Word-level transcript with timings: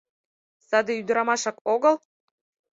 Саде 0.67 0.91
ӱдырамашак 1.01 1.57
огыл? 1.73 1.95